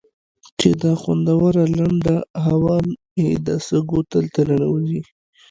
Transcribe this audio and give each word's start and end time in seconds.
چې 0.59 0.69
دا 0.81 0.93
خوندوره 1.01 1.63
لنده 1.77 2.15
هوا 2.45 2.77
مې 2.87 3.29
د 3.45 3.47
سږو 3.67 3.99
تل 4.11 4.25
ته 4.33 4.41
ننوځي. 4.49 5.01